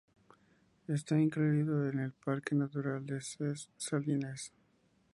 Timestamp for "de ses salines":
3.05-4.51